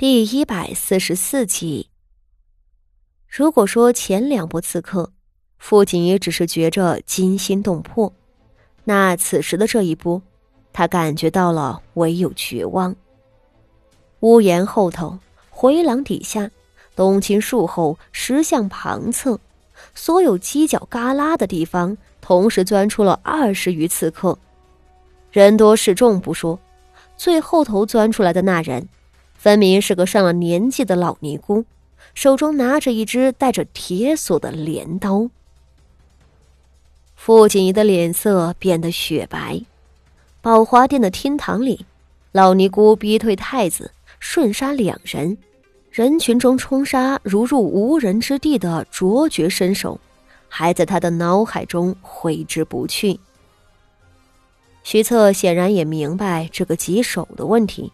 [0.00, 1.90] 第一百四十四集。
[3.28, 5.12] 如果说前两波刺客，
[5.58, 8.10] 傅锦也只是觉着惊心动魄，
[8.84, 10.22] 那此时的这一波，
[10.72, 12.96] 他感觉到了唯有绝望。
[14.20, 15.18] 屋檐后头，
[15.50, 16.50] 回廊底下，
[16.96, 19.38] 冬青树后，石像旁侧，
[19.94, 24.38] 所有犄角旮旯的地方，同时钻出了二十余刺客，
[25.30, 26.58] 人多势众不说，
[27.18, 28.88] 最后头钻出来的那人。
[29.40, 31.64] 分明是个上了年纪的老尼姑，
[32.12, 35.30] 手中拿着一只带着铁锁的镰刀。
[37.16, 39.62] 傅锦仪的脸色变得雪白。
[40.42, 41.86] 宝华殿的厅堂里，
[42.32, 45.38] 老尼姑逼退太子，瞬杀两人，
[45.90, 49.98] 人群中冲杀如入无人之地的卓绝身手，
[50.48, 53.18] 还在他的脑海中挥之不去。
[54.84, 57.90] 徐策显然也明白这个棘手的问题。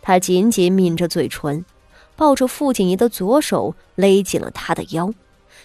[0.00, 1.64] 他紧紧抿着嘴唇，
[2.16, 5.12] 抱着傅景仪的左手勒紧了他的腰，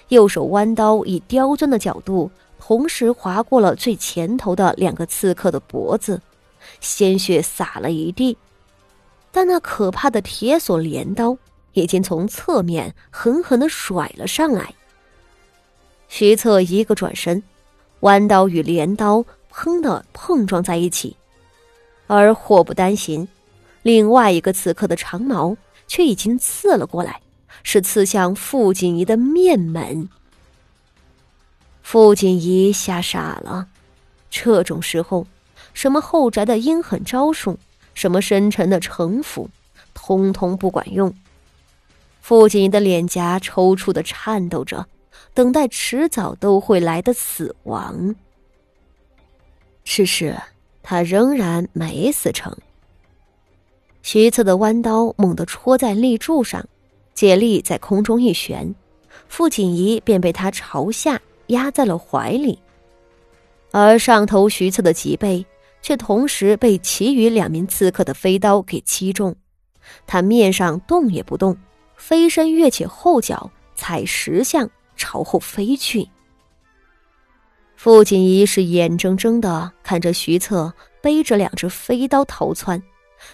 [0.09, 6.21] 右手弯刀以刁钻的角度，同时划过了最前头的两个刺客的脖子，
[6.79, 8.37] 鲜血洒了一地。
[9.31, 11.37] 但那可怕的铁锁镰刀
[11.73, 14.73] 已经从侧面狠狠的甩了上来。
[16.07, 17.41] 徐策一个转身，
[18.01, 21.15] 弯刀与镰刀砰的碰撞在一起，
[22.05, 23.27] 而祸不单行。
[23.83, 25.55] 另外一个刺客的长矛
[25.87, 27.21] 却已经刺了过来，
[27.61, 30.09] 是刺向傅锦仪的面门。
[31.81, 33.67] 傅锦仪吓傻了，
[34.29, 35.27] 这种时候，
[35.73, 37.59] 什么后宅的阴狠招数，
[37.93, 39.49] 什么深沉的城府，
[39.93, 41.13] 通通不管用。
[42.21, 44.87] 傅锦仪的脸颊抽搐的颤抖着，
[45.33, 48.15] 等待迟早都会来的死亡。
[49.83, 50.41] 只是
[50.81, 52.57] 他仍然没死成。
[54.03, 56.67] 徐策的弯刀猛地戳在立柱上，
[57.13, 58.75] 借力在空中一旋，
[59.29, 62.59] 傅锦仪便被他朝下压在了怀里，
[63.71, 65.45] 而上头徐策的脊背
[65.81, 69.33] 却同时被其余两名刺客的飞刀给击中，
[70.05, 71.57] 他面上动也不动，
[71.95, 76.09] 飞身跃起后脚，踩石像朝后飞去。
[77.77, 82.83] 傅锦仪是眼睁睁的看着徐策背着两只飞刀逃窜。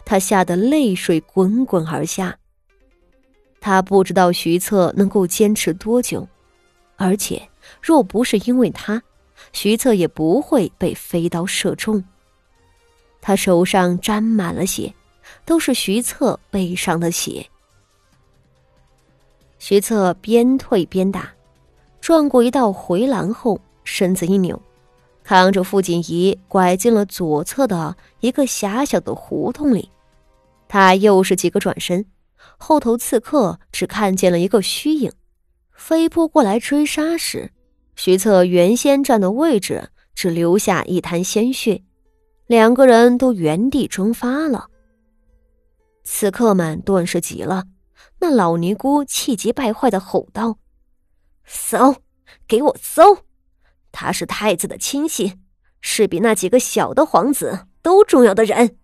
[0.06, 2.38] 他吓得泪水滚滚而下。
[3.62, 6.28] 他不知道徐策能够坚持多久，
[6.96, 7.50] 而且
[7.82, 9.02] 若不是因为他，
[9.52, 12.04] 徐策也不会被飞刀射中。
[13.22, 14.94] 他手上沾满了血，
[15.46, 17.46] 都是徐策背上的血。
[19.58, 21.30] 徐策边退边打，
[22.00, 24.62] 转过一道回廊后，身子一扭。
[25.30, 29.92] 扛着傅锦仪拐进了左侧的一个狭小的胡同里，
[30.68, 32.04] 他又是几个转身，
[32.58, 35.12] 后头刺客只看见了一个虚影，
[35.72, 37.52] 飞扑过来追杀时，
[37.96, 41.84] 徐策原先站的位置只留下一滩鲜血，
[42.48, 44.66] 两个人都原地蒸发了。
[46.04, 47.66] 刺客们顿时急了，
[48.18, 50.58] 那老尼姑气急败坏的吼道
[51.46, 51.98] ：“搜，
[52.48, 53.20] 给我搜！”
[53.92, 55.42] 他是太子的亲信，
[55.82, 58.78] 是比那几个小的皇子都重要的人，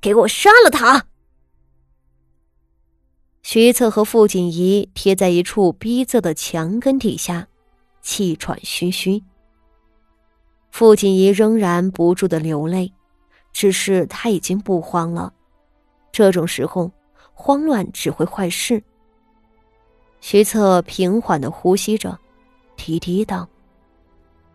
[0.00, 1.06] 给我杀了他！
[3.42, 7.48] 徐策和傅锦仪贴在一处逼仄的墙根底下，
[8.02, 9.22] 气喘吁吁。
[10.70, 12.92] 傅锦仪仍然不住的流泪，
[13.52, 15.32] 只是他已经不慌了。
[16.12, 16.90] 这种时候，
[17.32, 18.82] 慌乱只会坏事。
[20.20, 22.18] 徐策平缓的呼吸着，
[22.76, 23.48] 低低道。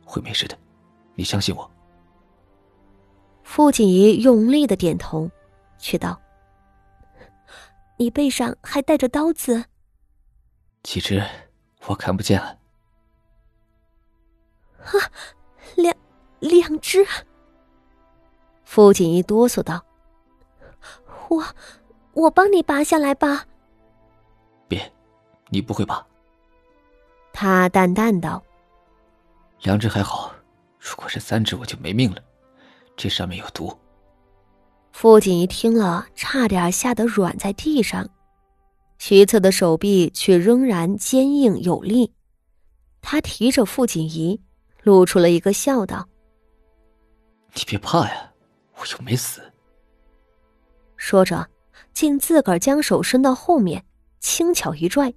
[0.05, 0.57] 会没事的，
[1.15, 1.69] 你相信我。
[3.43, 5.29] 傅锦仪用力的点头，
[5.77, 6.19] 却道
[7.97, 9.65] ：“你背上还带着刀子。”
[10.83, 11.23] 几只，
[11.85, 12.57] 我看不见了。
[14.79, 14.91] 啊，
[15.75, 15.95] 两
[16.39, 17.05] 两只。
[18.63, 19.83] 傅锦仪哆嗦道
[21.29, 21.45] ：“我，
[22.13, 23.45] 我帮你拔下来吧。”
[24.67, 24.91] 别，
[25.49, 26.05] 你不会拔。
[27.31, 28.43] 他淡淡道。
[29.63, 30.33] 两只还好，
[30.77, 32.21] 如果是三只，我就没命了。
[32.95, 33.75] 这上面有毒。
[34.91, 38.07] 傅锦仪听了，差点吓得软在地上。
[38.99, 42.13] 徐策的手臂却仍然坚硬有力。
[43.01, 44.39] 他提着傅锦仪，
[44.81, 46.07] 露出了一个笑，道
[47.55, 48.31] ：“你别怕呀，
[48.75, 49.41] 我又没死。”
[50.97, 51.47] 说着，
[51.93, 53.85] 竟自个儿将手伸到后面，
[54.19, 55.13] 轻巧一拽，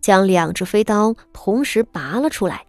[0.00, 2.65] 将两只飞刀同时拔了出来。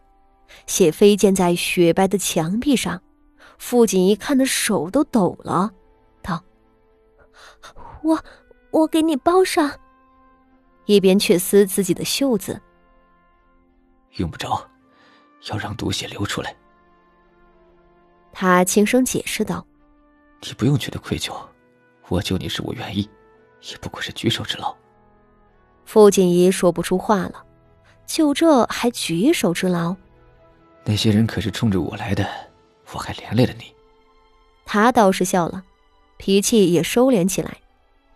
[0.66, 3.02] 血飞溅在雪白的墙壁上，
[3.58, 5.72] 傅锦仪看的手都抖了，
[6.22, 6.44] 道
[8.04, 8.24] ：“我，
[8.72, 9.72] 我给你包上。”
[10.86, 12.62] 一边却撕自己的袖子。
[14.14, 14.66] 用不着，
[15.50, 16.56] 要让毒血流出来。
[18.32, 19.66] 他轻声解释道
[20.42, 21.36] ：“你不用觉得愧疚，
[22.08, 23.10] 我救你是我愿意，
[23.70, 24.76] 也不过是举手之劳。”
[25.84, 27.46] 傅锦仪说不出话了，
[28.06, 29.96] 就这还举手之劳？
[30.90, 32.26] 那些人可是冲着我来的，
[32.94, 33.66] 我还连累了你。
[34.66, 35.62] 他倒是笑了，
[36.16, 37.58] 脾气也收敛起来，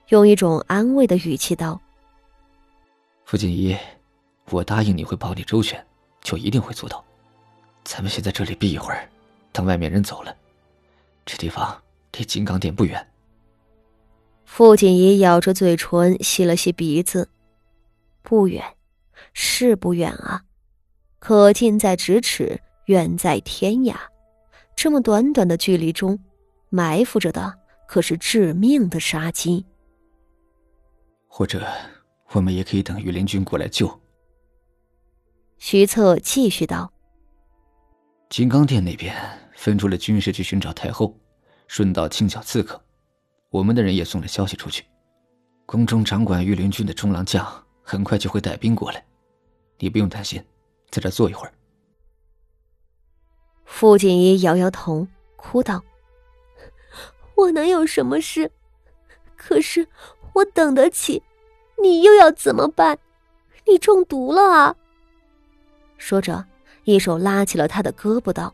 [0.07, 1.81] 用一种安慰的语气道
[3.27, 3.77] ：“傅锦仪，
[4.49, 5.85] 我答应你会保你周全，
[6.21, 7.03] 就一定会做到。
[7.83, 9.09] 咱们先在这里避一会儿，
[9.51, 10.33] 等外面人走了，
[11.25, 11.77] 这地方
[12.13, 13.05] 离金刚殿不远。”
[14.47, 17.27] 傅锦仪咬着嘴唇，吸了吸鼻子。
[18.21, 18.63] 不远，
[19.33, 20.43] 是不远啊，
[21.21, 23.95] 可近在咫尺，远在天涯。
[24.75, 26.17] 这么短短的距离中，
[26.69, 29.63] 埋伏着的可是致命的杀机。
[31.27, 31.63] 或者，
[32.31, 33.87] 我们也可以等御林军过来救。
[35.59, 36.91] 徐策继续道
[38.27, 39.15] ：“金刚殿那边
[39.55, 41.15] 分出了军士去寻找太后，
[41.67, 42.83] 顺道清剿刺客。
[43.51, 44.83] 我们的人也送了消息出去，
[45.67, 47.47] 宫中掌管御林军的中郎将。”
[47.83, 49.03] 很快就会带兵过来，
[49.77, 50.41] 你不用担心，
[50.91, 51.53] 在这坐一会儿。
[53.65, 55.07] 傅锦衣摇摇头，
[55.37, 55.81] 哭道
[57.35, 58.51] ：“我能有什么事？
[59.35, 59.87] 可是
[60.33, 61.23] 我等得起，
[61.81, 62.99] 你又要怎么办？
[63.65, 64.75] 你中毒了啊！”
[65.97, 66.45] 说着，
[66.83, 68.53] 一手拉起了他的胳膊，道：“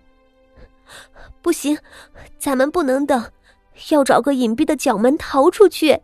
[1.42, 1.78] 不行，
[2.38, 3.32] 咱们不能等，
[3.90, 6.00] 要找个隐蔽的角门逃出去。”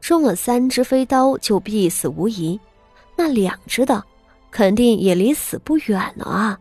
[0.00, 2.58] 中了三支飞刀就必死无疑，
[3.16, 4.02] 那两只的，
[4.50, 6.58] 肯定也离死不远了啊！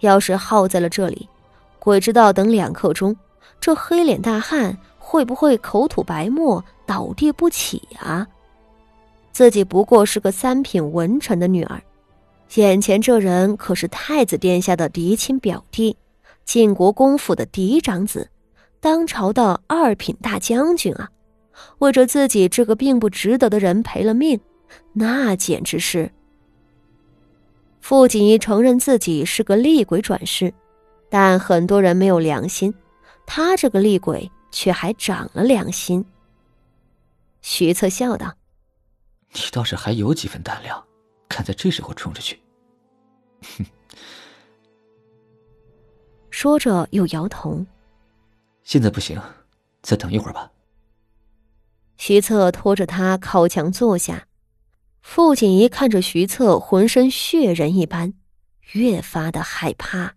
[0.00, 1.28] 要是耗在了这里，
[1.78, 3.14] 鬼知道等两刻钟，
[3.60, 8.26] 这黑脸大汉会不会口吐白沫，倒地不起啊？
[9.32, 11.82] 自己不过是个三品文臣的女儿，
[12.54, 15.96] 眼前这人可是太子殿下的嫡亲表弟，
[16.44, 18.28] 晋国公府的嫡长子，
[18.80, 21.10] 当朝的二品大将军啊！
[21.78, 24.40] 为着自己这个并不值得的人赔了命，
[24.94, 26.10] 那简直是。
[27.80, 30.52] 傅锦衣承认自己是个厉鬼转世，
[31.08, 32.72] 但很多人没有良心，
[33.26, 36.04] 他这个厉鬼却还长了良心。
[37.42, 38.34] 徐策笑道
[39.32, 40.84] ：“你倒是还有几分胆量，
[41.26, 42.38] 敢在这时候冲出去。”
[43.58, 43.64] 哼，
[46.30, 47.64] 说着又摇头
[48.62, 49.20] ：“现在不行，
[49.82, 50.52] 再等一会儿吧。”
[51.96, 54.26] 徐策拖着他靠墙坐下，
[55.02, 58.12] 父亲一看着徐策浑身血人一般，
[58.72, 60.14] 越发的害怕。